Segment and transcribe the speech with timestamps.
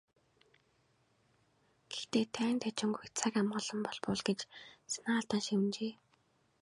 [1.91, 4.39] "Гэхдээ дайн дажингүй, цаг амгалан болбол" гэж
[4.91, 5.93] санаа алдан шивнэжээ.